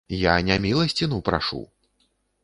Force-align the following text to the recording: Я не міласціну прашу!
Я 0.19 0.31
не 0.43 0.55
міласціну 0.63 1.19
прашу! 1.27 1.61